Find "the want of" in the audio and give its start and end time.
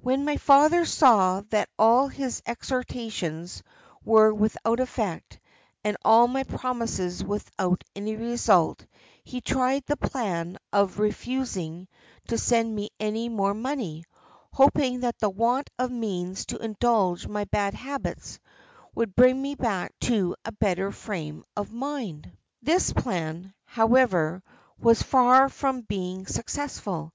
15.18-15.90